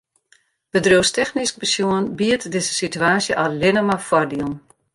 Bedriuwstechnysk 0.77 1.55
besjoen 1.63 2.05
biedt 2.21 2.49
dizze 2.55 2.73
situaasje 2.81 3.33
allinnich 3.43 3.87
mar 3.91 4.01
foardielen. 4.07 4.55